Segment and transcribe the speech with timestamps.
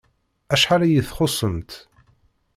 [0.53, 1.71] Acḥal iyi-txuṣṣemt!